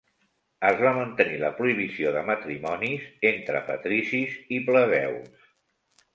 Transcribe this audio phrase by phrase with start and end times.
[0.69, 5.47] Es va mantenir la prohibició de matrimonis entre patricis i plebeus.